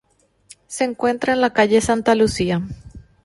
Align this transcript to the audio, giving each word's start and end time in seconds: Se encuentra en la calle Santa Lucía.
Se 0.65 0.83
encuentra 0.83 1.31
en 1.33 1.41
la 1.41 1.53
calle 1.53 1.79
Santa 1.79 2.15
Lucía. 2.15 2.63